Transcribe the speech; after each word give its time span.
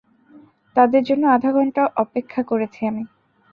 তাদের 0.75 1.01
জন্য 1.03 1.23
আধা 1.27 1.49
ঘন্টা 1.51 1.81
অপেক্ষা 1.95 2.41
করেছি 2.43 2.79
আমি। 2.87 3.03